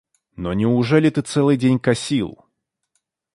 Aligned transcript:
Но 0.35 0.53
неужели 0.53 1.11
ты 1.11 1.21
целый 1.21 1.57
день 1.57 1.77
косил? 1.77 2.43